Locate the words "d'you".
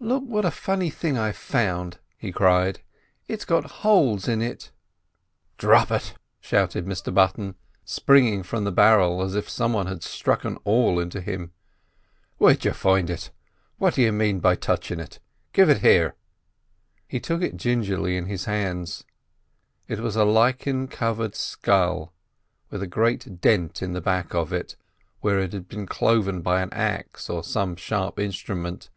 13.96-14.10